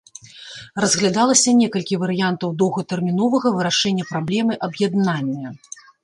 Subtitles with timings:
[0.83, 5.47] Разглядалася некалькі варыянтаў доўгатэрміновага вырашэння праблемы аб'яднання.